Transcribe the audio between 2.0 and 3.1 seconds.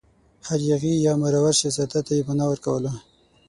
ته یې پناه ورکوله.